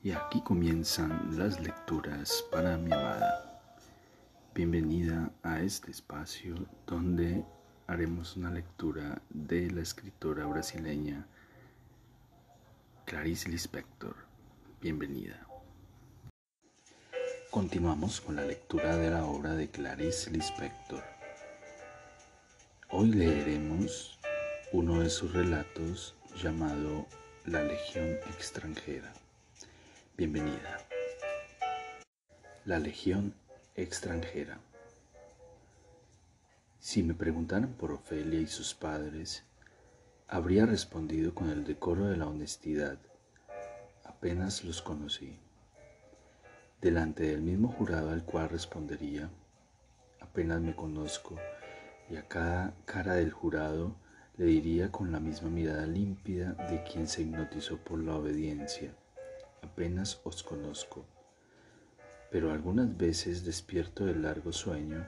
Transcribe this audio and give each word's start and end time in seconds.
Y 0.00 0.12
aquí 0.12 0.40
comienzan 0.42 1.36
las 1.36 1.58
lecturas 1.58 2.44
para 2.52 2.76
mi 2.76 2.92
amada. 2.92 3.60
Bienvenida 4.54 5.32
a 5.42 5.60
este 5.60 5.90
espacio 5.90 6.54
donde 6.86 7.44
haremos 7.88 8.36
una 8.36 8.52
lectura 8.52 9.20
de 9.28 9.68
la 9.72 9.80
escritora 9.80 10.46
brasileña 10.46 11.26
Clarice 13.06 13.48
Lispector. 13.48 14.14
Bienvenida. 14.80 15.44
Continuamos 17.50 18.20
con 18.20 18.36
la 18.36 18.44
lectura 18.44 18.96
de 18.96 19.10
la 19.10 19.24
obra 19.24 19.54
de 19.54 19.68
Clarice 19.68 20.30
Lispector. 20.30 21.02
Hoy 22.90 23.10
leeremos 23.10 24.16
uno 24.72 25.00
de 25.00 25.10
sus 25.10 25.32
relatos 25.32 26.14
llamado 26.40 27.04
La 27.46 27.64
Legión 27.64 28.06
extranjera. 28.28 29.12
Bienvenida. 30.18 30.78
La 32.64 32.80
Legión 32.80 33.34
extranjera. 33.76 34.58
Si 36.80 37.04
me 37.04 37.14
preguntaran 37.14 37.74
por 37.74 37.92
Ofelia 37.92 38.40
y 38.40 38.48
sus 38.48 38.74
padres, 38.74 39.44
habría 40.26 40.66
respondido 40.66 41.36
con 41.36 41.50
el 41.50 41.62
decoro 41.62 42.06
de 42.06 42.16
la 42.16 42.26
honestidad. 42.26 42.98
Apenas 44.04 44.64
los 44.64 44.82
conocí. 44.82 45.38
Delante 46.80 47.22
del 47.22 47.42
mismo 47.42 47.68
jurado 47.68 48.10
al 48.10 48.24
cual 48.24 48.48
respondería, 48.48 49.30
apenas 50.18 50.60
me 50.60 50.74
conozco, 50.74 51.36
y 52.10 52.16
a 52.16 52.26
cada 52.26 52.74
cara 52.86 53.14
del 53.14 53.30
jurado 53.30 53.94
le 54.36 54.46
diría 54.46 54.90
con 54.90 55.12
la 55.12 55.20
misma 55.20 55.48
mirada 55.48 55.86
límpida 55.86 56.54
de 56.68 56.82
quien 56.82 57.06
se 57.06 57.22
hipnotizó 57.22 57.76
por 57.76 58.00
la 58.00 58.16
obediencia, 58.16 58.92
apenas 59.62 60.20
os 60.24 60.42
conozco. 60.42 61.04
Pero 62.30 62.52
algunas 62.52 62.96
veces 62.96 63.44
despierto 63.44 64.04
del 64.04 64.22
largo 64.22 64.52
sueño 64.52 65.06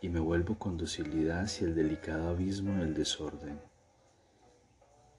y 0.00 0.08
me 0.08 0.20
vuelvo 0.20 0.58
con 0.58 0.76
docilidad 0.76 1.40
hacia 1.40 1.66
el 1.66 1.74
delicado 1.74 2.28
abismo 2.28 2.78
del 2.80 2.94
desorden. 2.94 3.60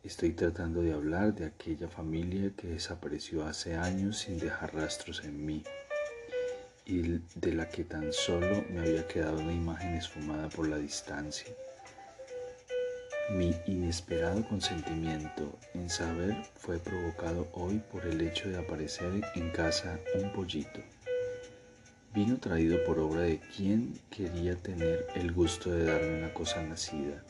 Estoy 0.03 0.31
tratando 0.31 0.81
de 0.81 0.93
hablar 0.93 1.35
de 1.35 1.45
aquella 1.45 1.87
familia 1.87 2.51
que 2.55 2.67
desapareció 2.67 3.45
hace 3.45 3.75
años 3.75 4.17
sin 4.17 4.39
dejar 4.39 4.73
rastros 4.73 5.23
en 5.23 5.45
mí 5.45 5.63
y 6.85 7.19
de 7.35 7.53
la 7.53 7.69
que 7.69 7.83
tan 7.83 8.11
solo 8.11 8.65
me 8.69 8.79
había 8.79 9.07
quedado 9.07 9.39
una 9.39 9.53
imagen 9.53 9.93
esfumada 9.93 10.49
por 10.49 10.67
la 10.67 10.77
distancia. 10.77 11.53
Mi 13.29 13.55
inesperado 13.65 14.45
consentimiento 14.47 15.57
en 15.73 15.89
saber 15.89 16.35
fue 16.55 16.79
provocado 16.79 17.47
hoy 17.53 17.81
por 17.91 18.05
el 18.05 18.19
hecho 18.19 18.49
de 18.49 18.57
aparecer 18.57 19.21
en 19.35 19.51
casa 19.51 19.99
un 20.15 20.33
pollito. 20.33 20.81
Vino 22.13 22.37
traído 22.39 22.83
por 22.83 22.99
obra 22.99 23.21
de 23.21 23.39
quien 23.55 23.97
quería 24.09 24.57
tener 24.57 25.07
el 25.15 25.31
gusto 25.31 25.71
de 25.71 25.85
darme 25.85 26.19
una 26.19 26.33
cosa 26.33 26.61
nacida. 26.61 27.23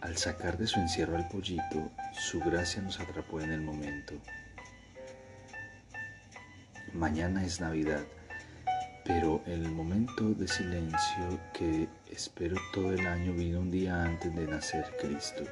Al 0.00 0.16
sacar 0.16 0.58
de 0.58 0.66
su 0.66 0.80
encierro 0.80 1.16
al 1.16 1.28
pollito, 1.28 1.92
su 2.12 2.40
gracia 2.40 2.82
nos 2.82 2.98
atrapó 2.98 3.40
en 3.40 3.52
el 3.52 3.60
momento. 3.60 4.14
Mañana 6.92 7.44
es 7.44 7.60
Navidad, 7.60 8.04
pero 9.04 9.42
el 9.46 9.68
momento 9.70 10.30
de 10.34 10.46
silencio 10.46 11.40
que 11.52 11.88
espero 12.10 12.56
todo 12.72 12.92
el 12.92 13.06
año 13.06 13.32
vino 13.32 13.60
un 13.60 13.70
día 13.70 14.04
antes 14.04 14.34
de 14.34 14.46
nacer 14.46 14.84
Cristo. 15.00 15.44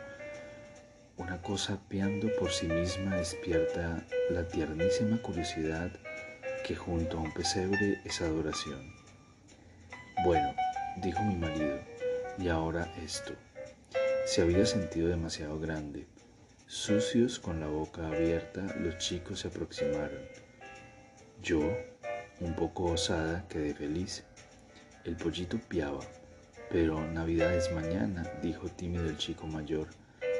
Una 1.16 1.42
cosa 1.42 1.78
piando 1.88 2.28
por 2.38 2.50
sí 2.50 2.66
misma 2.66 3.16
despierta 3.16 4.04
la 4.30 4.46
tiernísima 4.46 5.20
curiosidad 5.20 5.90
que 6.64 6.76
junto 6.76 7.18
a 7.18 7.22
un 7.22 7.32
pesebre 7.34 8.00
es 8.04 8.20
adoración. 8.20 8.94
Bueno, 10.24 10.54
dijo 10.96 11.22
mi 11.22 11.34
marido, 11.34 11.78
y 12.38 12.48
ahora 12.48 12.92
esto. 13.04 13.34
Se 14.26 14.42
había 14.42 14.64
sentido 14.64 15.08
demasiado 15.08 15.58
grande. 15.58 16.06
Sucios 16.66 17.40
con 17.40 17.58
la 17.58 17.66
boca 17.66 18.06
abierta, 18.06 18.62
los 18.78 18.98
chicos 18.98 19.40
se 19.40 19.48
aproximaron. 19.48 20.22
Yo, 21.42 21.60
un 22.40 22.54
poco 22.54 22.84
osada, 22.84 23.46
quedé 23.48 23.74
feliz. 23.74 24.24
El 25.04 25.16
pollito 25.16 25.58
piaba. 25.68 26.00
Pero 26.70 27.00
Navidad 27.00 27.54
es 27.54 27.72
mañana, 27.72 28.22
dijo 28.42 28.68
tímido 28.68 29.08
el 29.08 29.18
chico 29.18 29.46
mayor. 29.46 29.88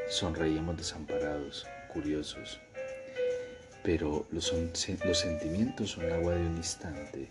Sonreíamos 0.09 0.77
desamparados, 0.77 1.67
curiosos. 1.93 2.61
Pero 3.83 4.27
los, 4.31 4.53
los 5.05 5.19
sentimientos 5.19 5.91
son 5.91 6.11
agua 6.11 6.35
de 6.35 6.47
un 6.47 6.57
instante. 6.57 7.31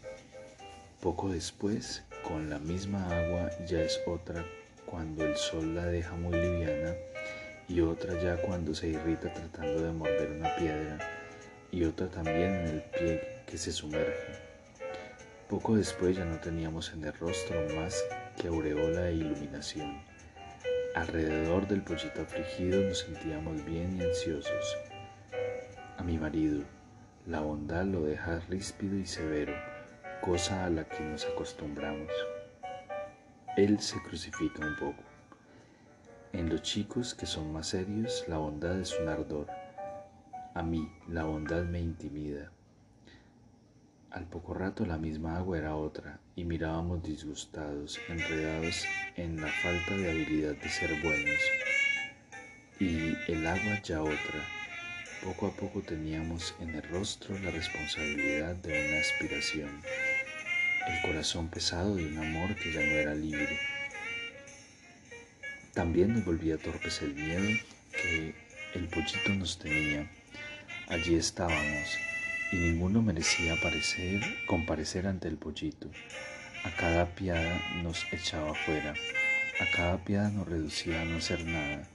Poco 1.01 1.29
después, 1.29 2.03
con 2.23 2.49
la 2.49 2.59
misma 2.59 3.05
agua, 3.05 3.49
ya 3.65 3.81
es 3.81 3.99
otra 4.05 4.45
cuando 4.85 5.23
el 5.25 5.37
sol 5.37 5.75
la 5.75 5.85
deja 5.85 6.15
muy 6.15 6.33
liviana 6.33 6.95
y 7.67 7.81
otra 7.81 8.19
ya 8.21 8.35
cuando 8.41 8.73
se 8.73 8.89
irrita 8.89 9.31
tratando 9.31 9.83
de 9.83 9.91
morder 9.91 10.31
una 10.31 10.55
piedra 10.55 10.97
y 11.71 11.83
otra 11.83 12.07
también 12.07 12.55
en 12.55 12.67
el 12.67 12.81
pie 12.81 13.21
que 13.45 13.57
se 13.57 13.71
sumerge. 13.71 14.48
Poco 15.49 15.75
después 15.75 16.15
ya 16.15 16.25
no 16.25 16.39
teníamos 16.39 16.93
en 16.93 17.03
el 17.03 17.13
rostro 17.13 17.59
más 17.75 18.05
que 18.39 18.49
aureola 18.49 19.09
e 19.09 19.15
iluminación. 19.15 19.99
Alrededor 20.93 21.67
del 21.67 21.81
pollito 21.81 22.21
afligido 22.21 22.87
nos 22.87 22.99
sentíamos 22.99 23.65
bien 23.65 23.97
y 23.97 24.03
ansiosos. 24.03 24.77
A 25.97 26.03
mi 26.03 26.19
marido, 26.19 26.61
la 27.25 27.39
bondad 27.39 27.85
lo 27.85 28.03
deja 28.03 28.41
ríspido 28.47 28.95
y 28.95 29.07
severo, 29.07 29.55
cosa 30.21 30.65
a 30.65 30.69
la 30.69 30.83
que 30.87 31.03
nos 31.03 31.25
acostumbramos. 31.25 32.11
Él 33.57 33.79
se 33.79 33.99
crucifica 34.03 34.63
un 34.63 34.75
poco. 34.75 35.03
En 36.31 36.47
los 36.47 36.61
chicos 36.61 37.15
que 37.15 37.25
son 37.25 37.51
más 37.51 37.69
serios, 37.69 38.23
la 38.27 38.37
bondad 38.37 38.79
es 38.79 38.95
un 38.99 39.09
ardor. 39.09 39.47
A 40.53 40.61
mí, 40.61 40.87
la 41.07 41.23
bondad 41.23 41.63
me 41.63 41.79
intimida. 41.79 42.51
Al 44.11 44.25
poco 44.25 44.55
rato 44.55 44.87
la 44.87 44.97
misma 44.97 45.37
agua 45.37 45.59
era 45.59 45.75
otra 45.75 46.19
y 46.35 46.43
mirábamos 46.43 47.03
disgustados, 47.03 47.99
enredados 48.09 48.83
en 49.15 49.39
la 49.39 49.47
falta 49.47 49.95
de 49.95 50.09
habilidad 50.09 50.55
de 50.55 50.69
ser 50.69 50.99
buenos. 51.03 51.39
Y 52.79 53.13
el 53.31 53.45
agua 53.45 53.79
ya 53.83 54.01
otra. 54.01 54.47
Poco 55.23 55.45
a 55.47 55.51
poco 55.51 55.81
teníamos 55.81 56.55
en 56.59 56.69
el 56.71 56.81
rostro 56.89 57.37
la 57.37 57.51
responsabilidad 57.51 58.55
de 58.55 58.89
una 58.89 58.99
aspiración, 58.99 59.81
el 60.87 61.01
corazón 61.07 61.47
pesado 61.49 61.95
de 61.95 62.07
un 62.07 62.17
amor 62.17 62.55
que 62.55 62.73
ya 62.73 62.79
no 62.79 62.91
era 62.91 63.13
libre. 63.13 63.59
También 65.75 66.15
nos 66.15 66.25
volvía 66.25 66.57
torpes 66.57 67.03
el 67.03 67.13
miedo 67.13 67.47
que 67.91 68.33
el 68.73 68.87
pollito 68.87 69.29
nos 69.35 69.59
tenía. 69.59 70.09
Allí 70.87 71.13
estábamos, 71.13 71.99
y 72.51 72.55
ninguno 72.55 73.01
merecía 73.01 73.53
aparecer, 73.53 74.21
comparecer 74.45 75.07
ante 75.07 75.27
el 75.27 75.37
pollito. 75.37 75.89
A 76.63 76.71
cada 76.71 77.05
piada 77.15 77.61
nos 77.83 78.05
echaba 78.11 78.53
fuera, 78.53 78.93
a 79.59 79.65
cada 79.75 80.03
piada 80.03 80.29
nos 80.29 80.47
reducía 80.47 81.01
a 81.01 81.05
no 81.05 81.17
hacer 81.17 81.45
nada. 81.45 81.87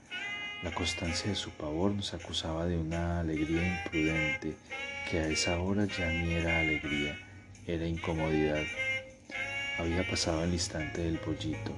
La 0.63 0.71
constancia 0.71 1.29
de 1.29 1.35
su 1.35 1.51
pavor 1.51 1.91
nos 1.91 2.13
acusaba 2.13 2.65
de 2.65 2.77
una 2.77 3.19
alegría 3.19 3.83
imprudente, 3.83 4.55
que 5.09 5.19
a 5.19 5.27
esa 5.27 5.59
hora 5.59 5.85
ya 5.85 6.09
ni 6.09 6.33
era 6.33 6.59
alegría, 6.59 7.19
era 7.67 7.85
incomodidad. 7.85 8.63
Había 9.77 10.07
pasado 10.09 10.43
el 10.43 10.53
instante 10.53 11.01
del 11.01 11.19
pollito, 11.19 11.75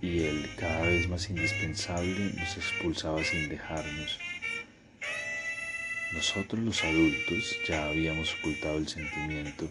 y 0.00 0.24
él, 0.24 0.50
cada 0.56 0.82
vez 0.82 1.08
más 1.08 1.28
indispensable, 1.28 2.32
nos 2.36 2.56
expulsaba 2.56 3.22
sin 3.22 3.48
dejarnos. 3.48 4.18
Nosotros 6.12 6.62
los 6.62 6.82
adultos 6.84 7.58
ya 7.68 7.86
habíamos 7.86 8.34
ocultado 8.38 8.78
el 8.78 8.88
sentimiento, 8.88 9.68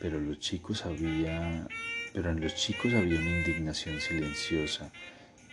pero 0.00 0.18
los 0.18 0.40
chicos 0.40 0.84
había, 0.84 1.68
pero 2.12 2.30
en 2.30 2.40
los 2.40 2.56
chicos 2.56 2.94
había 2.94 3.20
una 3.20 3.38
indignación 3.38 4.00
silenciosa 4.00 4.90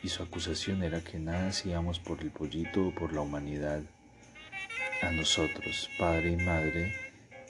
y 0.02 0.10
su 0.10 0.24
acusación 0.24 0.82
era 0.82 1.02
que 1.02 1.20
nada 1.20 1.50
hacíamos 1.50 2.00
por 2.00 2.22
el 2.22 2.32
pollito 2.32 2.88
o 2.88 2.96
por 2.96 3.14
la 3.14 3.22
humanidad. 3.22 3.84
A 5.04 5.12
nosotros, 5.12 5.92
padre 6.00 6.32
y 6.32 6.38
madre, 6.38 6.96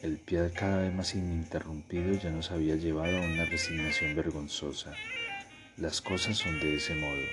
el 0.02 0.18
pie 0.18 0.52
cada 0.54 0.80
vez 0.80 0.94
más 0.94 1.16
ininterrumpido 1.16 2.12
ya 2.16 2.30
nos 2.30 2.52
había 2.52 2.76
llevado 2.76 3.20
a 3.20 3.26
una 3.26 3.46
resignación 3.46 4.18
vergonzosa. 4.18 4.94
Las 5.78 6.02
cosas 6.02 6.38
son 6.38 6.60
de 6.60 6.76
ese 6.76 6.96
modo, 6.96 7.24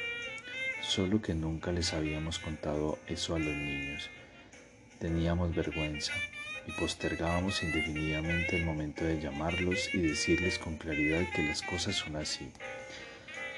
solo 0.82 1.20
que 1.20 1.34
nunca 1.34 1.72
les 1.72 1.92
habíamos 1.94 2.38
contado 2.38 3.00
eso 3.08 3.34
a 3.34 3.40
los 3.40 3.56
niños 3.56 4.08
Teníamos 5.02 5.52
vergüenza 5.52 6.12
y 6.64 6.70
postergábamos 6.78 7.60
indefinidamente 7.64 8.54
el 8.56 8.64
momento 8.64 9.04
de 9.04 9.20
llamarlos 9.20 9.92
y 9.92 9.98
decirles 9.98 10.60
con 10.60 10.76
claridad 10.76 11.26
que 11.34 11.42
las 11.42 11.60
cosas 11.60 11.96
son 11.96 12.14
así. 12.14 12.48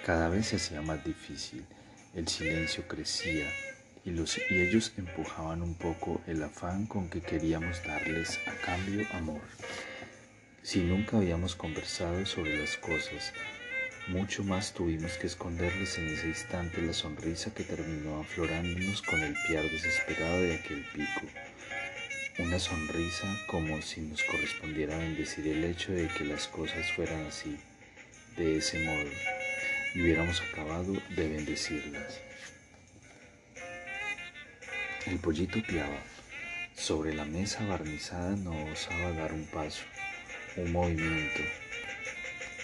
Cada 0.06 0.30
vez 0.30 0.46
se 0.46 0.56
hacía 0.56 0.80
más 0.80 1.04
difícil, 1.04 1.66
el 2.14 2.28
silencio 2.28 2.88
crecía 2.88 3.46
y, 4.06 4.12
los, 4.12 4.38
y 4.38 4.58
ellos 4.58 4.94
empujaban 4.96 5.60
un 5.60 5.74
poco 5.74 6.22
el 6.26 6.42
afán 6.42 6.86
con 6.86 7.10
que 7.10 7.20
queríamos 7.20 7.84
darles 7.84 8.40
a 8.46 8.54
cambio 8.64 9.06
amor. 9.12 9.42
Si 10.62 10.80
nunca 10.80 11.18
habíamos 11.18 11.56
conversado 11.56 12.24
sobre 12.24 12.58
las 12.58 12.78
cosas, 12.78 13.34
mucho 14.08 14.44
más 14.44 14.74
tuvimos 14.74 15.12
que 15.16 15.26
esconderles 15.26 15.96
en 15.98 16.08
ese 16.08 16.28
instante 16.28 16.82
la 16.82 16.92
sonrisa 16.92 17.54
que 17.54 17.64
terminó 17.64 18.20
aflorándonos 18.20 19.00
con 19.00 19.20
el 19.20 19.34
piar 19.48 19.64
desesperado 19.64 20.40
de 20.40 20.56
aquel 20.56 20.84
pico. 20.92 21.22
Una 22.38 22.58
sonrisa 22.58 23.26
como 23.46 23.80
si 23.80 24.02
nos 24.02 24.22
correspondiera 24.24 24.98
bendecir 24.98 25.46
el 25.48 25.64
hecho 25.64 25.92
de 25.92 26.08
que 26.08 26.24
las 26.24 26.48
cosas 26.48 26.90
fueran 26.92 27.24
así, 27.26 27.56
de 28.36 28.58
ese 28.58 28.84
modo, 28.84 29.10
y 29.94 30.02
hubiéramos 30.02 30.42
acabado 30.42 30.92
de 30.92 31.28
bendecirlas. 31.28 32.20
El 35.06 35.18
pollito 35.18 35.62
piaba. 35.62 35.98
Sobre 36.74 37.14
la 37.14 37.24
mesa 37.24 37.64
barnizada 37.66 38.34
no 38.36 38.52
osaba 38.72 39.12
dar 39.12 39.32
un 39.32 39.46
paso, 39.46 39.84
un 40.56 40.72
movimiento. 40.72 41.40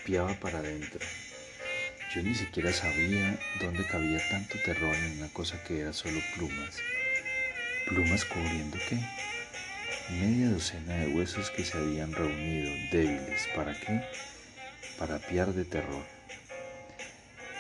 Piaba 0.04 0.34
para 0.34 0.58
adentro. 0.58 1.00
Yo 2.12 2.24
ni 2.24 2.34
siquiera 2.34 2.72
sabía 2.72 3.38
dónde 3.60 3.86
cabía 3.86 4.20
tanto 4.30 4.58
terror 4.64 4.92
en 4.96 5.18
una 5.18 5.28
cosa 5.28 5.62
que 5.62 5.78
era 5.78 5.92
solo 5.92 6.18
plumas. 6.34 6.80
¿Plumas 7.86 8.24
cubriendo 8.24 8.78
qué? 8.88 8.98
Media 10.10 10.50
docena 10.50 10.96
de 10.96 11.06
huesos 11.06 11.50
que 11.50 11.64
se 11.64 11.78
habían 11.78 12.12
reunido, 12.12 12.68
débiles. 12.90 13.48
¿Para 13.54 13.78
qué? 13.78 14.02
Para 14.98 15.20
piar 15.20 15.52
de 15.52 15.64
terror. 15.64 16.04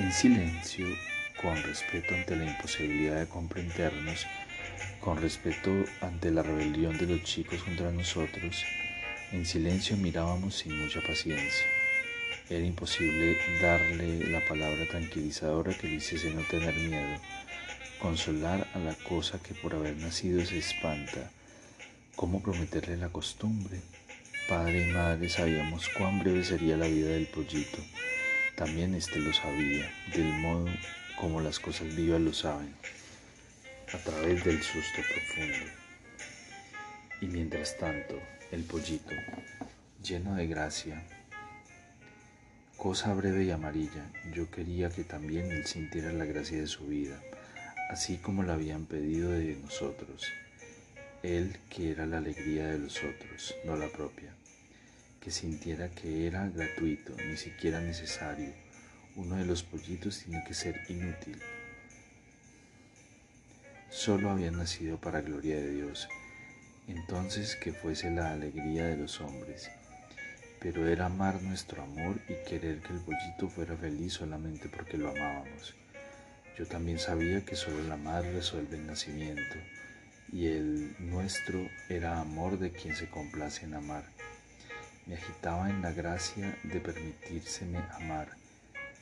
En 0.00 0.12
silencio, 0.12 0.86
con 1.40 1.62
respeto 1.62 2.16
ante 2.16 2.34
la 2.34 2.46
imposibilidad 2.46 3.20
de 3.20 3.28
comprendernos, 3.28 4.26
con 4.98 5.22
respeto 5.22 5.70
ante 6.00 6.32
la 6.32 6.42
rebelión 6.42 6.98
de 6.98 7.06
los 7.06 7.22
chicos 7.22 7.62
contra 7.62 7.92
nosotros, 7.92 8.64
en 9.30 9.46
silencio 9.46 9.96
mirábamos 9.96 10.56
sin 10.56 10.76
mucha 10.76 11.00
paciencia. 11.02 11.79
Era 12.50 12.66
imposible 12.66 13.38
darle 13.62 14.28
la 14.28 14.44
palabra 14.44 14.84
tranquilizadora 14.88 15.72
que 15.72 15.86
le 15.86 15.94
hiciese 15.94 16.34
no 16.34 16.42
tener 16.42 16.74
miedo, 16.74 17.16
consolar 18.00 18.66
a 18.74 18.80
la 18.80 18.96
cosa 19.08 19.38
que 19.40 19.54
por 19.54 19.72
haber 19.72 19.96
nacido 19.98 20.44
se 20.44 20.58
espanta. 20.58 21.30
¿Cómo 22.16 22.42
prometerle 22.42 22.96
la 22.96 23.08
costumbre? 23.08 23.80
Padre 24.48 24.88
y 24.88 24.90
madre 24.90 25.28
sabíamos 25.28 25.88
cuán 25.90 26.18
breve 26.18 26.42
sería 26.42 26.76
la 26.76 26.88
vida 26.88 27.10
del 27.10 27.28
pollito. 27.28 27.78
También 28.56 28.96
éste 28.96 29.20
lo 29.20 29.32
sabía, 29.32 29.88
del 30.12 30.32
modo 30.32 30.66
como 31.20 31.40
las 31.40 31.60
cosas 31.60 31.94
vivas 31.94 32.20
lo 32.20 32.32
saben, 32.32 32.74
a 33.94 33.98
través 33.98 34.44
del 34.44 34.60
susto 34.60 35.02
profundo. 35.08 35.72
Y 37.20 37.26
mientras 37.26 37.78
tanto, 37.78 38.20
el 38.50 38.64
pollito, 38.64 39.14
lleno 40.02 40.34
de 40.34 40.48
gracia, 40.48 41.00
cosa 42.80 43.12
breve 43.12 43.44
y 43.44 43.50
amarilla, 43.50 44.10
yo 44.32 44.50
quería 44.50 44.88
que 44.88 45.04
también 45.04 45.52
él 45.52 45.66
sintiera 45.66 46.14
la 46.14 46.24
gracia 46.24 46.56
de 46.58 46.66
su 46.66 46.86
vida, 46.86 47.20
así 47.90 48.16
como 48.16 48.42
la 48.42 48.54
habían 48.54 48.86
pedido 48.86 49.32
de 49.32 49.54
nosotros. 49.56 50.24
Él 51.22 51.58
que 51.68 51.90
era 51.90 52.06
la 52.06 52.16
alegría 52.16 52.68
de 52.68 52.78
los 52.78 52.96
otros, 53.04 53.54
no 53.66 53.76
la 53.76 53.88
propia. 53.88 54.32
Que 55.20 55.30
sintiera 55.30 55.90
que 55.90 56.26
era 56.26 56.48
gratuito, 56.48 57.14
ni 57.22 57.36
siquiera 57.36 57.82
necesario. 57.82 58.50
Uno 59.14 59.36
de 59.36 59.44
los 59.44 59.62
pollitos 59.62 60.20
tiene 60.24 60.42
que 60.42 60.54
ser 60.54 60.80
inútil. 60.88 61.38
Solo 63.90 64.30
había 64.30 64.52
nacido 64.52 64.96
para 64.96 65.20
gloria 65.20 65.56
de 65.56 65.70
Dios. 65.70 66.08
Entonces 66.88 67.56
que 67.56 67.74
fuese 67.74 68.10
la 68.10 68.32
alegría 68.32 68.86
de 68.86 68.96
los 68.96 69.20
hombres 69.20 69.70
pero 70.60 70.86
era 70.86 71.06
amar 71.06 71.42
nuestro 71.42 71.82
amor 71.82 72.16
y 72.28 72.34
querer 72.48 72.80
que 72.80 72.92
el 72.92 73.00
pollito 73.00 73.48
fuera 73.48 73.76
feliz 73.76 74.12
solamente 74.12 74.68
porque 74.68 74.98
lo 74.98 75.08
amábamos. 75.08 75.74
Yo 76.58 76.66
también 76.66 76.98
sabía 76.98 77.44
que 77.44 77.56
solo 77.56 77.82
la 77.84 77.96
madre 77.96 78.32
resuelve 78.32 78.76
el 78.76 78.86
nacimiento 78.86 79.56
y 80.30 80.46
el 80.48 80.94
nuestro 80.98 81.58
era 81.88 82.20
amor 82.20 82.58
de 82.58 82.72
quien 82.72 82.94
se 82.94 83.08
complace 83.08 83.64
en 83.64 83.74
amar. 83.74 84.04
Me 85.06 85.14
agitaba 85.14 85.70
en 85.70 85.80
la 85.80 85.92
gracia 85.92 86.58
de 86.62 86.78
permitírseme 86.80 87.78
amar. 87.94 88.28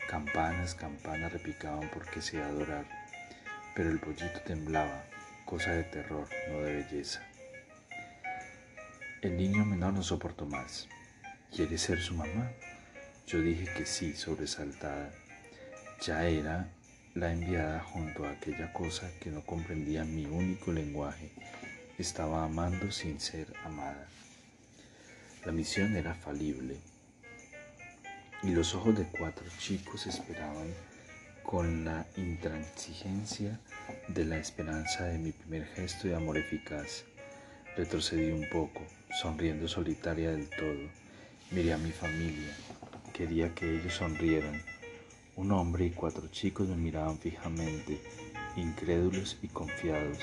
Campanas, 0.08 0.75
campanas 0.75 1.32
repicaban 1.32 1.90
porque 1.93 2.22
se 2.22 2.40
adorar, 2.40 2.87
pero 3.75 3.90
el 3.90 3.99
pollito 3.99 4.40
temblaba, 4.46 5.05
cosa 5.44 5.72
de 5.72 5.82
terror, 5.82 6.28
no 6.50 6.60
de 6.60 6.76
belleza. 6.76 7.20
El 9.20 9.37
niño 9.37 9.64
menor 9.64 9.93
no 9.93 10.02
soportó 10.02 10.46
más. 10.46 10.88
¿Quiere 11.54 11.78
ser 11.78 12.00
su 12.00 12.14
mamá? 12.14 12.52
Yo 13.26 13.40
dije 13.40 13.66
que 13.74 13.86
sí, 13.86 14.14
sobresaltada. 14.14 15.10
Ya 16.02 16.28
era 16.28 16.68
la 17.14 17.32
enviada 17.32 17.80
junto 17.80 18.26
a 18.26 18.32
aquella 18.32 18.72
cosa 18.72 19.10
que 19.18 19.30
no 19.30 19.44
comprendía 19.44 20.04
mi 20.04 20.26
único 20.26 20.72
lenguaje. 20.72 21.32
Estaba 21.98 22.44
amando 22.44 22.92
sin 22.92 23.18
ser 23.18 23.46
amada. 23.64 24.06
La 25.46 25.52
misión 25.52 25.96
era 25.96 26.14
falible 26.14 26.76
y 28.42 28.50
los 28.50 28.74
ojos 28.74 28.96
de 28.96 29.06
cuatro 29.06 29.46
chicos 29.58 30.06
esperaban 30.06 30.72
con 31.42 31.84
la 31.84 32.06
intransigencia 32.16 33.58
de 34.06 34.24
la 34.26 34.36
esperanza 34.36 35.04
de 35.06 35.18
mi 35.18 35.32
primer 35.32 35.66
gesto 35.66 36.08
de 36.08 36.14
amor 36.14 36.36
eficaz. 36.36 37.04
Retrocedí 37.74 38.30
un 38.30 38.48
poco, 38.50 38.86
sonriendo 39.20 39.66
solitaria 39.66 40.30
del 40.30 40.48
todo 40.50 41.07
Miré 41.50 41.72
a 41.72 41.78
mi 41.78 41.92
familia. 41.92 42.54
Quería 43.14 43.54
que 43.54 43.80
ellos 43.80 43.94
sonrieran. 43.94 44.60
Un 45.34 45.50
hombre 45.52 45.86
y 45.86 45.90
cuatro 45.90 46.28
chicos 46.28 46.68
me 46.68 46.76
miraban 46.76 47.18
fijamente, 47.18 48.02
incrédulos 48.54 49.38
y 49.40 49.48
confiados. 49.48 50.18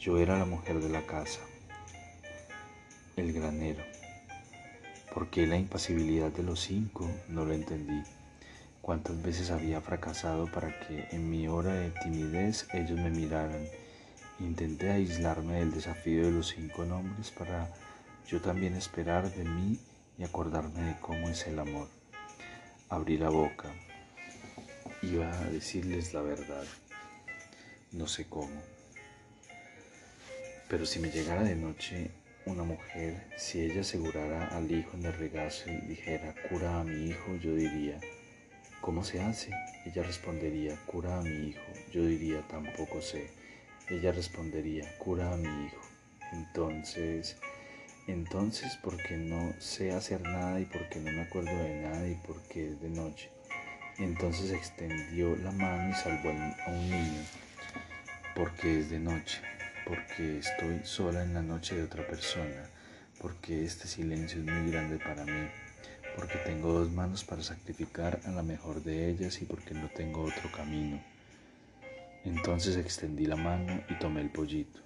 Yo 0.00 0.18
era 0.18 0.36
la 0.36 0.46
mujer 0.46 0.80
de 0.80 0.88
la 0.88 1.06
casa, 1.06 1.38
el 3.14 3.32
granero. 3.32 3.84
¿Por 5.14 5.30
qué 5.30 5.46
la 5.46 5.56
impasibilidad 5.56 6.32
de 6.32 6.42
los 6.42 6.58
cinco? 6.58 7.08
No 7.28 7.44
lo 7.44 7.52
entendí. 7.52 8.02
¿Cuántas 8.82 9.22
veces 9.22 9.52
había 9.52 9.80
fracasado 9.80 10.50
para 10.50 10.76
que 10.80 11.06
en 11.12 11.30
mi 11.30 11.46
hora 11.46 11.72
de 11.72 11.90
timidez 12.02 12.66
ellos 12.72 12.98
me 12.98 13.10
miraran? 13.10 13.64
Intenté 14.40 14.90
aislarme 14.90 15.60
del 15.60 15.70
desafío 15.70 16.24
de 16.24 16.32
los 16.32 16.48
cinco 16.48 16.84
nombres 16.84 17.30
para 17.30 17.72
yo 18.26 18.40
también 18.40 18.74
esperar 18.74 19.32
de 19.32 19.44
mí 19.44 19.78
y 20.20 20.24
acordarme 20.24 20.82
de 20.82 21.00
cómo 21.00 21.30
es 21.30 21.46
el 21.46 21.58
amor. 21.58 21.88
Abrí 22.90 23.16
la 23.16 23.30
boca. 23.30 23.72
Iba 25.00 25.32
a 25.32 25.44
decirles 25.46 26.12
la 26.12 26.20
verdad. 26.20 26.64
No 27.92 28.06
sé 28.06 28.26
cómo. 28.28 28.60
Pero 30.68 30.84
si 30.84 30.98
me 30.98 31.10
llegara 31.10 31.42
de 31.42 31.56
noche 31.56 32.10
una 32.44 32.64
mujer, 32.64 33.28
si 33.38 33.62
ella 33.62 33.80
asegurara 33.80 34.48
al 34.48 34.70
hijo 34.70 34.90
en 34.94 35.06
el 35.06 35.14
regazo 35.14 35.70
y 35.70 35.76
dijera, 35.86 36.34
cura 36.50 36.80
a 36.80 36.84
mi 36.84 37.06
hijo, 37.06 37.36
yo 37.36 37.54
diría, 37.54 37.98
¿cómo 38.82 39.02
se 39.02 39.22
hace? 39.22 39.52
Ella 39.86 40.02
respondería, 40.02 40.76
cura 40.84 41.18
a 41.18 41.22
mi 41.22 41.48
hijo. 41.48 41.62
Yo 41.92 42.04
diría, 42.04 42.46
tampoco 42.46 43.00
sé. 43.00 43.30
Ella 43.88 44.12
respondería, 44.12 44.98
cura 44.98 45.32
a 45.32 45.36
mi 45.38 45.66
hijo. 45.66 45.80
Entonces, 46.32 47.38
entonces, 48.10 48.78
porque 48.82 49.16
no 49.16 49.52
sé 49.58 49.92
hacer 49.92 50.20
nada 50.22 50.60
y 50.60 50.64
porque 50.64 50.98
no 51.00 51.12
me 51.12 51.22
acuerdo 51.22 51.56
de 51.56 51.82
nada 51.82 52.08
y 52.08 52.14
porque 52.26 52.68
es 52.68 52.80
de 52.80 52.90
noche. 52.90 53.30
Entonces 53.98 54.50
extendió 54.50 55.36
la 55.36 55.50
mano 55.52 55.90
y 55.90 55.94
salvó 55.94 56.30
a 56.30 56.70
un 56.70 56.90
niño, 56.90 57.22
porque 58.34 58.80
es 58.80 58.90
de 58.90 58.98
noche, 58.98 59.40
porque 59.86 60.38
estoy 60.38 60.80
sola 60.84 61.22
en 61.22 61.34
la 61.34 61.42
noche 61.42 61.76
de 61.76 61.82
otra 61.82 62.06
persona, 62.06 62.70
porque 63.20 63.64
este 63.64 63.86
silencio 63.86 64.40
es 64.40 64.46
muy 64.46 64.70
grande 64.70 64.98
para 64.98 65.24
mí, 65.24 65.48
porque 66.16 66.38
tengo 66.38 66.72
dos 66.72 66.90
manos 66.90 67.24
para 67.24 67.42
sacrificar 67.42 68.20
a 68.24 68.30
la 68.30 68.42
mejor 68.42 68.82
de 68.82 69.10
ellas 69.10 69.42
y 69.42 69.44
porque 69.44 69.74
no 69.74 69.88
tengo 69.88 70.22
otro 70.22 70.50
camino. 70.50 71.02
Entonces 72.24 72.76
extendí 72.76 73.26
la 73.26 73.36
mano 73.36 73.82
y 73.88 73.98
tomé 73.98 74.20
el 74.20 74.30
pollito. 74.30 74.80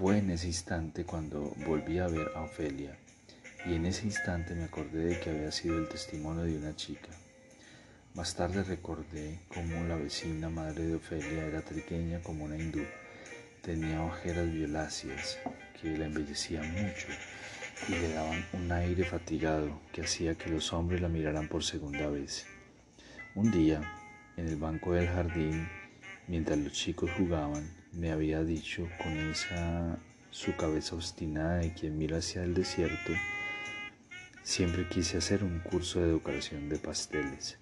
Fue 0.00 0.16
en 0.16 0.30
ese 0.30 0.46
instante 0.46 1.04
cuando 1.04 1.52
volví 1.66 1.98
a 1.98 2.06
ver 2.06 2.30
a 2.34 2.44
Ofelia 2.44 2.96
y 3.66 3.74
en 3.74 3.84
ese 3.84 4.06
instante 4.06 4.54
me 4.54 4.64
acordé 4.64 5.04
de 5.04 5.20
que 5.20 5.28
había 5.28 5.52
sido 5.52 5.76
el 5.76 5.90
testimonio 5.90 6.44
de 6.44 6.56
una 6.56 6.74
chica. 6.74 7.10
Más 8.14 8.34
tarde 8.34 8.64
recordé 8.64 9.40
cómo 9.48 9.84
la 9.86 9.96
vecina 9.96 10.48
madre 10.48 10.86
de 10.86 10.94
Ofelia 10.94 11.44
era 11.44 11.60
triqueña 11.60 12.22
como 12.22 12.46
una 12.46 12.56
hindú. 12.56 12.82
Tenía 13.60 14.02
ojeras 14.02 14.50
violáceas 14.50 15.36
que 15.78 15.98
la 15.98 16.06
embellecían 16.06 16.72
mucho 16.72 17.08
y 17.86 17.92
le 17.92 18.14
daban 18.14 18.42
un 18.54 18.72
aire 18.72 19.04
fatigado 19.04 19.82
que 19.92 20.00
hacía 20.00 20.34
que 20.34 20.48
los 20.48 20.72
hombres 20.72 21.02
la 21.02 21.08
miraran 21.08 21.46
por 21.46 21.62
segunda 21.62 22.08
vez. 22.08 22.46
Un 23.34 23.50
día, 23.50 23.82
en 24.38 24.48
el 24.48 24.56
banco 24.56 24.94
del 24.94 25.08
jardín, 25.08 25.68
Mientras 26.30 26.58
los 26.60 26.72
chicos 26.72 27.10
jugaban, 27.18 27.79
me 27.92 28.12
había 28.12 28.42
dicho 28.42 28.88
con 29.02 29.16
esa 29.30 29.98
su 30.30 30.54
cabeza 30.54 30.94
obstinada 30.94 31.58
de 31.58 31.74
quien 31.74 31.98
mira 31.98 32.18
hacia 32.18 32.44
el 32.44 32.54
desierto, 32.54 33.12
siempre 34.42 34.88
quise 34.88 35.18
hacer 35.18 35.42
un 35.42 35.58
curso 35.58 36.00
de 36.00 36.12
decoración 36.12 36.68
de 36.68 36.78
pasteles. 36.78 37.58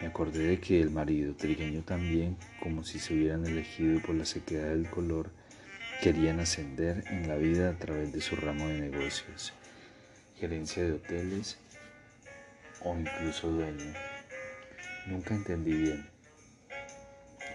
Me 0.00 0.08
acordé 0.08 0.46
de 0.46 0.60
que 0.60 0.80
el 0.80 0.90
marido, 0.90 1.34
trigueño 1.34 1.82
también, 1.82 2.36
como 2.62 2.84
si 2.84 2.98
se 2.98 3.14
hubieran 3.14 3.46
elegido 3.46 4.00
por 4.00 4.14
la 4.14 4.24
sequedad 4.24 4.70
del 4.70 4.88
color, 4.88 5.30
querían 6.02 6.40
ascender 6.40 7.04
en 7.08 7.28
la 7.28 7.36
vida 7.36 7.70
a 7.70 7.78
través 7.78 8.12
de 8.12 8.20
su 8.20 8.36
ramo 8.36 8.66
de 8.66 8.80
negocios, 8.80 9.52
gerencia 10.36 10.82
de 10.82 10.92
hoteles 10.92 11.58
o 12.82 12.96
incluso 12.98 13.50
dueño. 13.50 13.92
Nunca 15.06 15.34
entendí 15.34 15.72
bien, 15.72 16.13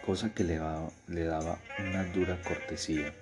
cosa 0.09 0.33
que 0.33 0.43
le, 0.43 0.57
daba 0.57 1.59
una 1.77 2.03
dura 2.05 2.41
cortesía. 2.41 3.13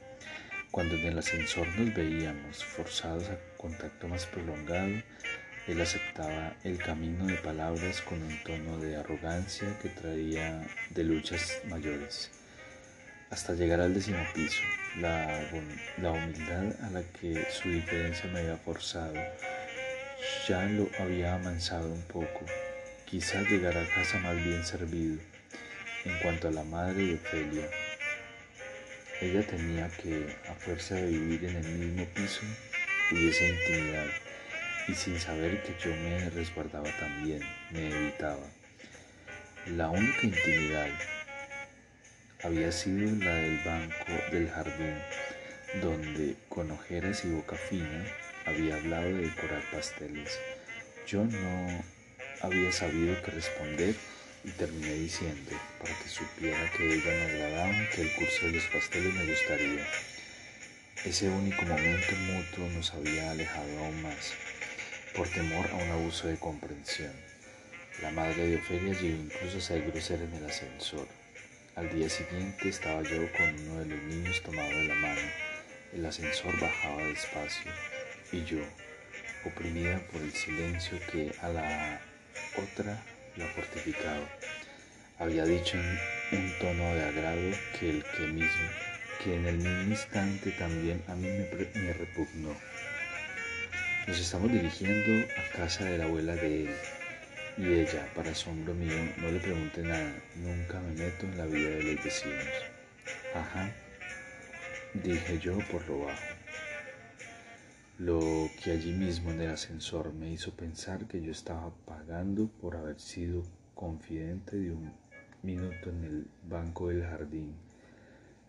Cuando 0.72 0.96
en 0.96 1.08
el 1.08 1.20
ascensor 1.20 1.68
nos 1.78 1.94
veíamos 1.94 2.64
forzados 2.64 3.28
a 3.28 3.38
contacto 3.58 4.08
más 4.08 4.26
prolongado, 4.26 5.04
él 5.68 5.82
aceptaba 5.82 6.54
el 6.64 6.78
camino 6.78 7.26
de 7.26 7.34
palabras 7.34 8.00
con 8.00 8.24
un 8.24 8.42
tono 8.42 8.78
de 8.78 8.96
arrogancia 8.96 9.68
que 9.82 9.90
traía 9.90 10.66
de 10.92 11.04
luchas 11.04 11.60
mayores. 11.68 12.32
Hasta 13.32 13.54
llegar 13.54 13.82
al 13.82 13.94
décimo 13.94 14.24
piso, 14.34 14.64
la, 15.02 15.42
la 16.02 16.12
humildad 16.14 16.74
a 16.84 16.90
la 16.90 17.04
que 17.04 17.48
su 17.52 17.68
diferencia 17.68 18.32
me 18.32 18.40
había 18.40 18.56
forzado 18.56 19.14
ya 20.48 20.64
lo 20.64 20.88
había 21.00 21.36
amansado 21.36 21.92
un 21.92 22.04
poco. 22.04 22.46
Quizá 23.04 23.42
llegar 23.42 23.78
a 23.78 23.86
casa 23.94 24.20
más 24.20 24.38
bien 24.38 24.64
servido. 24.64 25.18
En 26.08 26.18
cuanto 26.20 26.48
a 26.48 26.52
la 26.52 26.64
madre 26.64 27.04
de 27.04 27.16
Ofelia, 27.16 27.70
ella 29.20 29.46
tenía 29.46 29.90
que, 29.90 30.38
a 30.50 30.54
fuerza 30.54 30.96
de 30.96 31.08
vivir 31.08 31.44
en 31.44 31.58
el 31.58 31.66
mismo 31.66 32.06
piso, 32.14 32.44
hubiese 33.12 33.50
intimidad, 33.50 34.06
y 34.88 34.94
sin 34.94 35.20
saber 35.20 35.62
que 35.64 35.76
yo 35.84 35.94
me 35.98 36.30
resguardaba 36.30 36.90
también, 36.98 37.42
me 37.72 37.90
evitaba. 37.90 38.48
La 39.66 39.90
única 39.90 40.20
intimidad 40.24 40.88
había 42.42 42.72
sido 42.72 43.14
la 43.26 43.34
del 43.34 43.60
banco 43.66 44.14
del 44.32 44.50
jardín, 44.50 44.96
donde, 45.82 46.38
con 46.48 46.72
ojeras 46.72 47.26
y 47.26 47.32
boca 47.32 47.58
fina, 47.58 48.06
había 48.46 48.78
hablado 48.78 49.08
de 49.08 49.24
decorar 49.24 49.62
pasteles. 49.74 50.40
Yo 51.06 51.26
no 51.26 51.84
había 52.42 52.72
sabido 52.72 53.22
qué 53.24 53.32
responder 53.32 53.96
y 54.48 54.52
terminé 54.52 54.94
diciendo, 54.94 55.52
para 55.78 55.94
que 56.00 56.08
supiera 56.08 56.72
que 56.72 56.94
ella 56.94 57.12
me 57.12 57.24
agradaba, 57.24 57.90
que 57.94 58.02
el 58.04 58.14
curso 58.14 58.46
de 58.46 58.54
los 58.54 58.64
pasteles 58.68 59.14
me 59.14 59.26
gustaría. 59.26 59.86
Ese 61.04 61.28
único 61.28 61.64
momento 61.64 62.16
mutuo 62.16 62.70
nos 62.70 62.94
había 62.94 63.32
alejado 63.32 63.78
aún 63.80 64.02
más, 64.02 64.34
por 65.14 65.28
temor 65.28 65.68
a 65.70 65.76
un 65.76 65.90
abuso 65.90 66.30
de 66.30 66.38
comprensión. 66.38 67.12
La 68.02 68.12
madre 68.12 68.48
de 68.48 68.56
Ofelia 68.56 68.94
llegó 68.94 69.22
incluso 69.24 69.58
a 69.58 69.62
ser 69.62 69.82
grosera 69.92 70.24
en 70.24 70.34
el 70.36 70.46
ascensor. 70.46 71.10
Al 71.76 71.94
día 71.94 72.08
siguiente 72.08 72.70
estaba 72.70 73.04
yo 73.04 73.30
con 73.34 73.54
uno 73.68 73.80
de 73.80 73.86
los 73.86 74.04
niños 74.04 74.42
tomado 74.44 74.70
de 74.70 74.88
la 74.88 74.96
mano. 74.96 75.22
El 75.92 76.06
ascensor 76.06 76.58
bajaba 76.58 77.04
despacio 77.04 77.72
y 78.32 78.46
yo, 78.46 78.64
oprimida 79.44 80.00
por 80.08 80.22
el 80.22 80.32
silencio 80.32 80.98
que 81.12 81.36
a 81.42 81.50
la 81.50 82.02
otra 82.56 83.04
la 83.38 83.46
fortificaba. 83.48 84.28
Había 85.20 85.46
dicho 85.46 85.78
en 85.78 86.40
un 86.40 86.60
tono 86.60 86.94
de 86.96 87.06
agrado 87.06 87.52
que 87.80 87.90
el 87.90 88.04
que 88.04 88.28
mismo, 88.28 88.70
que 89.24 89.36
en 89.36 89.46
el 89.48 89.58
mismo 89.58 89.92
instante 89.92 90.52
también 90.52 91.02
a 91.08 91.16
mí 91.16 91.28
me, 91.28 91.82
me 91.82 91.94
repugnó. 91.94 92.56
Nos 94.08 94.20
estamos 94.20 94.52
dirigiendo 94.52 95.28
a 95.38 95.58
casa 95.58 95.86
de 95.86 95.98
la 95.98 96.06
abuela 96.06 96.36
de 96.36 96.64
él 96.64 96.70
y 97.58 97.74
ella, 97.74 98.08
para 98.14 98.32
asombro 98.32 98.74
mío, 98.76 99.12
no 99.18 99.32
le 99.32 99.40
pregunte 99.40 99.82
nada, 99.82 100.14
nunca 100.36 100.80
me 100.80 100.94
meto 100.94 101.26
en 101.26 101.38
la 101.38 101.46
vida 101.48 101.70
de 101.70 101.84
los 101.84 102.04
vecinos. 102.04 102.46
Ajá, 103.34 103.72
dije 104.94 105.40
yo 105.40 105.58
por 105.72 105.88
lo 105.88 106.06
bajo. 106.06 106.37
Lo 108.00 108.20
que 108.64 108.70
allí 108.70 108.94
mismo 108.94 109.32
en 109.32 109.42
el 109.42 109.50
ascensor 109.50 110.14
me 110.14 110.32
hizo 110.32 110.52
pensar 110.52 111.08
que 111.08 111.20
yo 111.20 111.32
estaba 111.32 111.74
pagando 111.88 112.48
por 112.48 112.76
haber 112.76 113.00
sido 113.00 113.42
confidente 113.74 114.56
de 114.56 114.72
un 114.72 114.92
minuto 115.42 115.90
en 115.90 116.04
el 116.04 116.28
banco 116.48 116.90
del 116.90 117.02
jardín, 117.02 117.56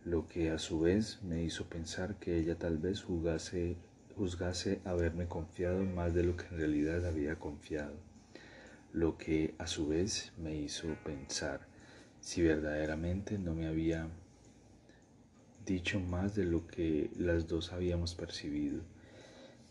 lo 0.05 0.29
que 0.29 0.51
a 0.51 0.59
su 0.59 0.81
vez 0.81 1.23
me 1.23 1.43
hizo 1.45 1.65
pensar 1.65 2.17
que 2.17 2.37
ella 2.37 2.59
tal 2.59 2.77
vez 2.77 3.03
juzgase, 3.03 3.79
haberme 4.85 5.29
confiado 5.29 5.83
más 5.83 6.13
de 6.13 6.25
lo 6.25 6.37
que 6.37 6.45
en 6.49 6.59
realidad 6.59 7.07
había 7.07 7.39
confiado, 7.39 7.95
lo 8.93 9.17
que 9.17 9.55
a 9.57 9.67
su 9.67 9.89
vez 9.89 10.31
me 10.37 10.57
hizo 10.57 10.89
pensar 11.07 11.67
si 12.21 12.43
verdaderamente 12.43 13.39
no 13.39 13.55
me 13.55 13.67
había 13.67 14.09
dicho 15.65 16.01
más 16.01 16.35
de 16.35 16.45
lo 16.45 16.67
que 16.67 17.11
las 17.17 17.49
dos 17.49 17.73
habíamos 17.73 18.15
percibido 18.15 18.83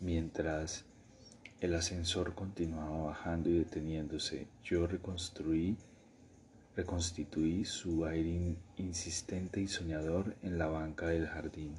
Mientras 0.00 0.84
el 1.60 1.74
ascensor 1.74 2.34
continuaba 2.34 3.06
bajando 3.06 3.50
y 3.50 3.58
deteniéndose, 3.58 4.46
yo 4.62 4.86
reconstruí, 4.86 5.76
reconstituí 6.76 7.64
su 7.64 8.06
aire 8.06 8.54
insistente 8.76 9.60
y 9.60 9.66
soñador 9.66 10.36
en 10.42 10.56
la 10.56 10.68
banca 10.68 11.08
del 11.08 11.26
jardín 11.26 11.74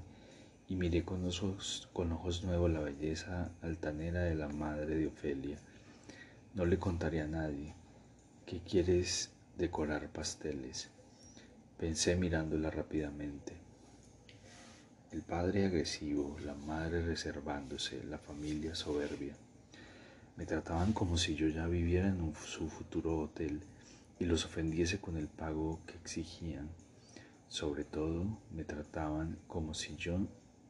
y 0.68 0.76
miré 0.76 1.04
con 1.04 1.26
ojos, 1.26 1.90
con 1.94 2.12
ojos 2.12 2.44
nuevos 2.44 2.70
la 2.70 2.82
belleza 2.82 3.52
altanera 3.62 4.24
de 4.24 4.36
la 4.36 4.50
madre 4.50 4.96
de 4.96 5.08
Ofelia. 5.08 5.58
No 6.54 6.66
le 6.66 6.78
contaré 6.78 7.22
a 7.22 7.28
nadie 7.28 7.74
que 8.46 8.60
quieres 8.60 9.32
decorar 9.58 10.10
pasteles. 10.10 10.90
Pensé 11.78 12.16
mirándola 12.16 12.70
rápidamente. 12.70 13.69
El 15.12 15.24
padre 15.24 15.66
agresivo, 15.66 16.38
la 16.46 16.54
madre 16.54 17.02
reservándose, 17.02 18.04
la 18.04 18.20
familia 18.20 18.76
soberbia. 18.76 19.34
Me 20.38 20.46
trataban 20.46 20.94
como 20.94 21.18
si 21.18 21.34
yo 21.34 21.48
ya 21.48 21.66
viviera 21.66 22.10
en 22.10 22.34
su 22.36 22.70
futuro 22.70 23.18
hotel 23.18 23.62
y 24.20 24.26
los 24.26 24.46
ofendiese 24.46 25.00
con 25.00 25.18
el 25.18 25.28
pago 25.28 25.80
que 25.88 25.94
exigían. 25.98 26.70
Sobre 27.48 27.86
todo 27.86 28.38
me 28.56 28.64
trataban 28.64 29.40
como 29.48 29.74
si 29.74 29.96
yo 29.96 30.20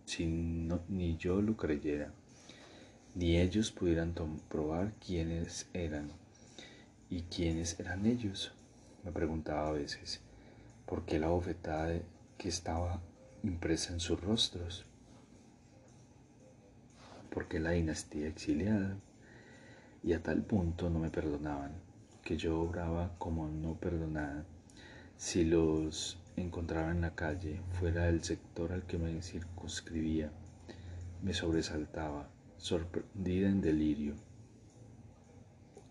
si 0.06 0.26
ni 0.26 1.18
yo 1.18 1.42
lo 1.42 1.58
creyera, 1.58 2.12
ni 3.16 3.38
ellos 3.38 3.72
pudieran 3.72 4.14
comprobar 4.14 4.94
quiénes 5.06 5.68
eran 5.74 6.12
y 7.10 7.24
quiénes 7.24 7.80
eran 7.80 8.06
ellos. 8.06 8.54
Me 9.04 9.12
preguntaba 9.12 9.68
a 9.68 9.74
veces, 9.74 10.22
¿por 10.86 11.06
qué 11.06 11.20
la 11.20 11.28
bofetada 11.28 12.00
que 12.38 12.50
estaba 12.50 13.02
impresa 13.44 13.94
en 13.94 14.00
sus 14.00 14.20
rostros, 14.20 14.86
porque 17.30 17.60
la 17.60 17.72
dinastía 17.72 18.28
exiliada, 18.28 18.98
y 20.04 20.14
a 20.14 20.24
tal 20.24 20.44
punto 20.44 20.90
no 20.90 21.00
me 21.00 21.10
perdonaban, 21.10 21.72
que 22.24 22.38
yo 22.38 22.60
obraba 22.60 23.16
como 23.18 23.48
no 23.48 23.76
perdonada, 23.76 24.46
si 25.18 25.44
los 25.44 26.18
encontraba 26.38 26.92
en 26.92 27.02
la 27.02 27.16
calle, 27.16 27.62
fuera 27.80 28.06
del 28.06 28.24
sector 28.24 28.72
al 28.72 28.84
que 28.84 28.98
me 28.98 29.22
circunscribía, 29.22 30.32
me 31.22 31.34
sobresaltaba, 31.34 32.30
sorprendida 32.58 33.50
en 33.50 33.62
delirio. 33.62 34.16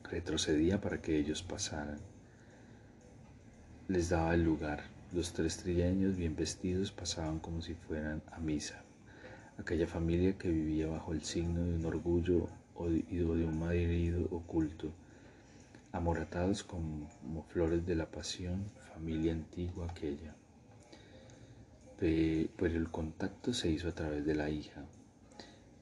Retrocedía 0.05 0.81
para 0.81 1.03
que 1.03 1.19
ellos 1.19 1.43
pasaran. 1.43 2.01
Les 3.89 4.09
daba 4.09 4.35
el 4.35 4.45
lugar 4.45 4.98
los 5.13 5.33
tres 5.33 5.57
trilleños 5.57 6.17
bien 6.17 6.37
vestidos 6.37 6.93
pasaban 6.93 7.39
como 7.39 7.63
si 7.63 7.75
fueran 7.75 8.23
a 8.31 8.39
misa. 8.39 8.83
Aquella 9.59 9.87
familia 9.87 10.37
que 10.37 10.51
vivía 10.51 10.87
bajo 10.87 11.13
el 11.13 11.23
signo 11.23 11.65
de 11.65 11.75
un 11.75 11.85
orgullo 11.87 12.49
o 12.75 12.89
de 12.89 13.45
un 13.45 13.59
marido 13.59 14.29
oculto, 14.31 14.93
amoratados 15.93 16.63
como 16.63 17.09
flores 17.49 17.85
de 17.87 17.97
la 17.97 18.07
pasión, 18.07 18.67
familia 18.95 19.33
antigua 19.33 19.87
aquella. 19.91 20.35
Pero 21.99 22.75
el 22.77 22.89
contacto 22.91 23.53
se 23.53 23.71
hizo 23.71 23.89
a 23.89 23.95
través 23.95 24.25
de 24.25 24.35
la 24.35 24.51
hija. 24.51 24.85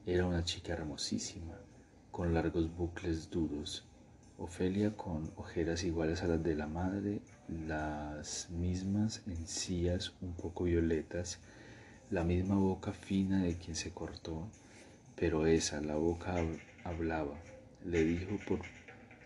Era 0.05 0.25
una 0.25 0.43
chica 0.43 0.73
hermosísima, 0.73 1.53
con 2.11 2.33
largos 2.33 2.75
bucles 2.75 3.29
duros, 3.29 3.83
Ofelia 4.39 4.95
con 4.95 5.31
ojeras 5.35 5.83
iguales 5.83 6.21
a 6.21 6.27
las 6.27 6.43
de 6.43 6.53
la 6.53 6.67
madre, 6.67 7.21
las 7.47 8.49
mismas 8.49 9.21
encías 9.25 10.13
un 10.21 10.33
poco 10.33 10.65
violetas, 10.65 11.39
la 12.11 12.23
misma 12.23 12.55
boca 12.55 12.91
fina 12.91 13.43
de 13.43 13.57
quien 13.57 13.75
se 13.75 13.91
cortó, 13.91 14.47
pero 15.15 15.47
esa, 15.47 15.79
la 15.81 15.95
boca 15.95 16.35
hablaba, 16.83 17.39
le 17.85 18.03
dijo 18.03 18.37
por, 18.47 18.59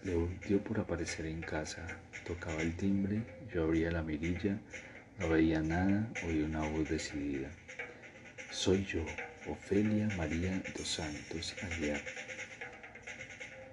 le 0.04 0.28
dio 0.48 0.64
por 0.64 0.80
aparecer 0.80 1.26
en 1.26 1.42
casa, 1.42 1.86
tocaba 2.26 2.62
el 2.62 2.76
timbre, 2.76 3.24
yo 3.54 3.64
abría 3.64 3.92
la 3.92 4.04
mirilla, 4.04 4.60
No 5.20 5.30
veía 5.30 5.62
nada, 5.62 6.12
oí 6.26 6.42
una 6.42 6.68
voz 6.68 6.90
decidida. 6.90 7.52
Soy 8.50 8.84
yo, 8.86 9.06
Ofelia 9.48 10.08
María 10.18 10.64
dos 10.76 10.88
Santos 10.88 11.56
Aguiar. 11.62 12.02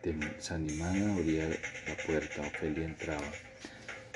Desanimada 0.02 1.14
abría 1.14 1.48
la 1.48 1.96
puerta, 2.06 2.42
Ofelia 2.42 2.84
entraba. 2.84 3.32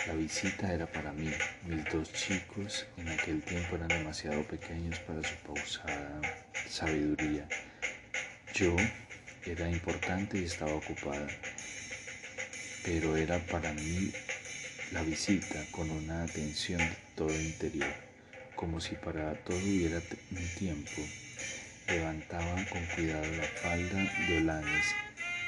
La 0.07 0.15
visita 0.15 0.75
era 0.75 0.87
para 0.91 1.13
mí. 1.13 1.31
Mis 1.65 1.85
dos 1.85 2.13
chicos 2.13 2.87
en 2.97 3.09
aquel 3.09 3.41
tiempo 3.41 3.77
eran 3.77 3.87
demasiado 3.87 4.43
pequeños 4.43 4.99
para 5.01 5.23
su 5.23 5.37
pausada 5.47 6.21
sabiduría. 6.69 7.47
Yo 8.53 8.75
era 9.47 9.71
importante 9.71 10.39
y 10.39 10.45
estaba 10.45 10.75
ocupada, 10.75 11.29
pero 12.85 13.17
era 13.17 13.39
para 13.47 13.73
mí 13.75 14.13
la 14.91 15.03
visita 15.03 15.65
con 15.71 15.89
una 15.89 16.25
atención 16.25 16.81
todo 17.15 17.33
interior, 17.33 17.95
como 18.57 18.81
si 18.81 18.97
para 18.97 19.35
todo 19.45 19.57
hubiera 19.57 20.03
un 20.33 20.49
tiempo. 20.59 21.01
Levantaba 21.87 22.57
con 22.71 22.85
cuidado 22.97 23.31
la 23.37 23.45
falda 23.45 24.13
de 24.27 24.39
Olanes, 24.39 24.87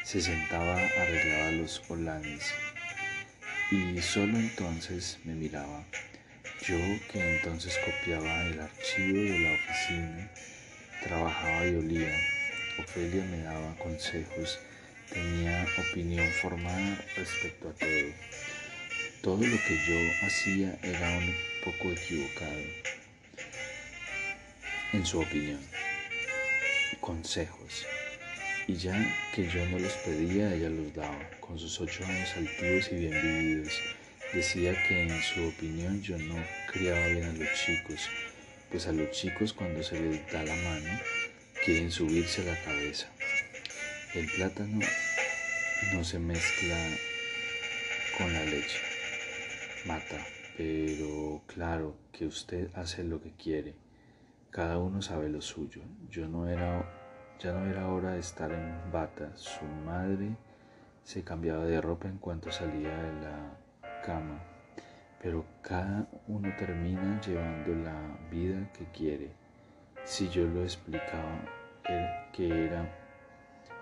se 0.04 0.20
sentaba, 0.20 0.76
arreglaba 0.76 1.50
los 1.50 1.82
Olanes 1.88 2.52
y 3.74 4.00
solo 4.00 4.38
entonces 4.38 5.18
me 5.24 5.34
miraba. 5.34 5.84
Yo 6.66 6.76
que 7.10 7.36
entonces 7.36 7.76
copiaba 7.84 8.46
el 8.46 8.60
archivo 8.60 9.18
de 9.18 9.38
la 9.40 9.52
oficina, 9.52 10.30
trabajaba 11.02 11.66
y 11.66 11.74
olía. 11.74 12.16
Ofelia 12.78 13.24
me 13.24 13.38
daba 13.38 13.76
consejos, 13.78 14.60
tenía 15.12 15.66
opinión 15.90 16.26
formada 16.40 17.04
respecto 17.16 17.68
a 17.68 17.72
todo. 17.72 18.12
Todo 19.22 19.46
lo 19.46 19.56
que 19.66 19.78
yo 19.88 20.26
hacía 20.26 20.78
era 20.82 21.18
un 21.18 21.34
poco 21.64 21.90
equivocado, 21.90 22.60
en 24.92 25.04
su 25.04 25.20
opinión. 25.20 25.60
Consejos. 27.00 27.86
Y 28.66 28.74
ya 28.74 28.94
que 29.34 29.46
yo 29.48 29.66
no 29.66 29.78
los 29.78 29.92
pedía, 30.04 30.54
ella 30.54 30.70
los 30.70 30.94
daba, 30.94 31.30
con 31.40 31.58
sus 31.58 31.80
ocho 31.80 32.04
años 32.04 32.34
altivos 32.36 32.90
y 32.92 32.96
bien 32.96 33.12
vividos. 33.12 33.78
Decía 34.32 34.74
que 34.88 35.02
en 35.02 35.22
su 35.22 35.48
opinión 35.48 36.02
yo 36.02 36.16
no 36.18 36.36
criaba 36.72 37.06
bien 37.08 37.24
a 37.24 37.32
los 37.32 37.48
chicos, 37.64 38.08
pues 38.70 38.86
a 38.86 38.92
los 38.92 39.10
chicos 39.10 39.52
cuando 39.52 39.82
se 39.82 40.00
les 40.00 40.32
da 40.32 40.42
la 40.42 40.56
mano 40.56 40.98
quieren 41.64 41.90
subirse 41.90 42.42
a 42.42 42.54
la 42.54 42.62
cabeza. 42.62 43.06
El 44.14 44.26
plátano 44.32 44.80
no 45.92 46.04
se 46.04 46.18
mezcla 46.18 46.76
con 48.18 48.32
la 48.32 48.44
leche, 48.44 48.78
mata, 49.86 50.26
pero 50.56 51.42
claro 51.46 51.96
que 52.12 52.26
usted 52.26 52.70
hace 52.74 53.04
lo 53.04 53.20
que 53.20 53.32
quiere. 53.32 53.74
Cada 54.50 54.78
uno 54.78 55.02
sabe 55.02 55.28
lo 55.28 55.40
suyo. 55.40 55.82
Yo 56.10 56.28
no 56.28 56.48
era 56.48 57.03
ya 57.38 57.52
no 57.52 57.66
era 57.66 57.88
hora 57.88 58.12
de 58.12 58.20
estar 58.20 58.50
en 58.52 58.92
bata. 58.92 59.30
Su 59.36 59.64
madre 59.64 60.36
se 61.02 61.22
cambiaba 61.22 61.64
de 61.64 61.80
ropa 61.80 62.08
en 62.08 62.18
cuanto 62.18 62.50
salía 62.50 62.96
de 62.96 63.12
la 63.22 64.02
cama. 64.04 64.40
Pero 65.20 65.44
cada 65.62 66.06
uno 66.28 66.54
termina 66.58 67.20
llevando 67.20 67.74
la 67.74 68.18
vida 68.30 68.70
que 68.72 68.84
quiere. 68.86 69.30
Si 70.04 70.28
yo 70.28 70.46
lo 70.46 70.62
explicaba 70.62 71.40
que 72.32 72.66
era 72.66 72.86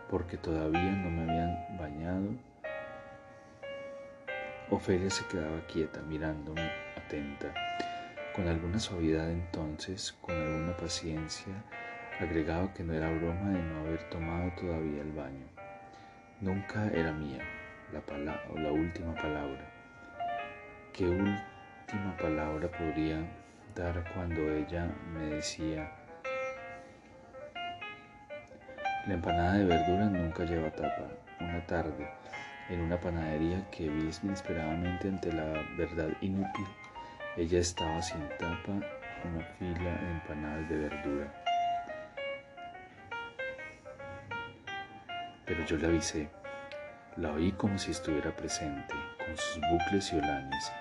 porque 0.09 0.37
todavía 0.37 0.93
no 0.93 1.11
me 1.11 1.23
habían 1.23 1.79
bañado, 1.79 2.29
Ofelia 4.71 5.11
se 5.11 5.27
quedaba 5.27 5.67
quieta 5.67 6.01
mirándome 6.03 6.71
atenta, 6.97 7.53
con 8.35 8.49
alguna 8.49 8.79
suavidad 8.79 9.31
entonces, 9.31 10.13
con 10.23 10.35
alguna 10.35 10.75
paciencia, 10.77 11.53
Agregaba 12.23 12.73
que 12.73 12.85
no 12.85 12.93
era 12.95 13.11
broma 13.11 13.51
de 13.51 13.61
no 13.61 13.81
haber 13.81 14.09
tomado 14.09 14.53
todavía 14.53 15.03
el 15.03 15.11
baño. 15.11 15.45
Nunca 16.41 16.87
era 16.95 17.13
mía 17.13 17.43
la, 17.93 18.01
la 18.63 18.71
última 18.71 19.13
palabra. 19.17 19.69
¿Qué 20.93 21.05
última 21.05 22.17
palabra 22.21 22.69
podría 22.71 23.29
dar 23.75 24.05
cuando 24.15 24.41
ella 24.53 24.89
me 25.13 25.35
decía, 25.35 25.91
la 29.09 29.15
empanada 29.15 29.55
de 29.55 29.65
verduras 29.65 30.13
nunca 30.13 30.45
lleva 30.45 30.71
tapa? 30.71 31.09
Una 31.41 31.67
tarde, 31.67 32.09
en 32.69 32.83
una 32.83 33.01
panadería 33.01 33.69
que 33.73 33.89
vi 33.89 34.11
inesperadamente 34.23 35.09
ante 35.09 35.33
la 35.33 35.55
verdad 35.77 36.11
inútil, 36.21 36.67
ella 37.37 37.59
estaba 37.59 38.01
sin 38.01 38.21
tapa, 38.39 38.75
una 39.25 39.45
fila 39.59 39.91
de 39.91 40.11
empanadas 40.13 40.69
de 40.69 40.77
verdura. 40.77 41.42
Pero 45.47 45.65
yo 45.65 45.77
le 45.77 45.87
avisé. 45.87 46.31
La 47.17 47.33
oí 47.33 47.53
como 47.53 47.79
si 47.79 47.91
estuviera 47.91 48.35
presente, 48.35 48.95
con 49.19 49.37
sus 49.37 49.61
bucles 49.71 50.13
y 50.13 50.17
olanes, 50.17 50.73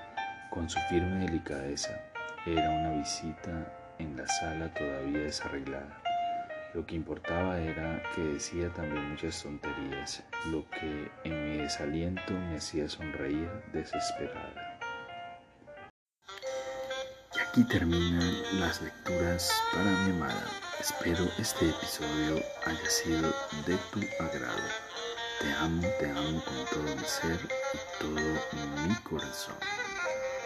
con 0.50 0.69
su 0.69 0.80
firme 0.89 1.26
delicadeza. 1.26 2.00
Era 2.45 2.69
una 2.69 2.91
visita 2.91 3.52
en 4.00 4.15
la 4.15 4.28
sala 4.28 4.74
todavía 4.74 5.19
desarreglada. 5.19 6.02
Lo 6.74 6.86
que 6.86 6.95
importaba 6.95 7.60
era 7.60 8.02
que 8.15 8.21
decía 8.21 8.69
también 8.69 9.10
muchas 9.10 9.43
tonterías, 9.43 10.24
lo 10.52 10.65
que 10.69 11.12
en 11.26 11.43
mi 11.43 11.58
desaliento 11.58 12.34
me 12.34 12.56
hacía 12.56 12.88
sonreír 12.88 13.50
desesperada. 13.74 14.80
Y 17.36 17.39
aquí 17.39 17.63
terminan 17.67 18.60
las 18.60 18.82
lecturas 18.82 19.52
para 19.74 19.91
mi 19.91 20.12
amada. 20.12 20.71
Espero 20.82 21.30
este 21.38 21.70
episodio 21.70 22.44
haya 22.65 22.89
sido 22.89 23.32
de 23.67 23.78
tu 23.91 24.00
agrado. 24.20 24.67
Te 25.39 25.54
amo, 25.54 25.88
te 26.00 26.10
amo 26.10 26.44
con 26.44 26.65
todo 26.72 26.96
mi 26.96 27.04
ser 27.04 27.39
y 27.76 28.02
todo 28.02 28.88
mi 28.88 28.96
corazón. 29.04 29.54